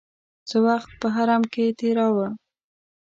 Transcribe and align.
وخت 0.65 0.91
په 1.01 1.07
حرم 1.15 1.43
کې 1.53 1.65
تېراوه. 1.79 2.27